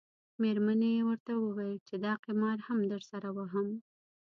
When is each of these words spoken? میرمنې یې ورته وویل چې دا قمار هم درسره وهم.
میرمنې 0.41 0.89
یې 0.97 1.03
ورته 1.09 1.31
وویل 1.37 1.77
چې 1.87 1.95
دا 2.05 2.13
قمار 2.25 2.57
هم 2.67 2.79
درسره 2.93 3.29
وهم. 3.37 3.67